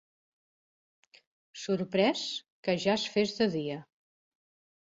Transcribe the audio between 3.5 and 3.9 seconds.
dia.